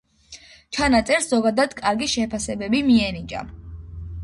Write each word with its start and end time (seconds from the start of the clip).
ჩანაწერს 0.77 1.27
ზოგადად 1.33 1.77
კარგი 1.83 2.09
შეფასებები 2.15 2.83
მიენიჭა. 2.91 3.47